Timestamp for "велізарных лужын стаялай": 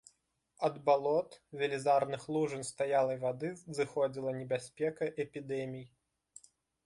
1.59-3.19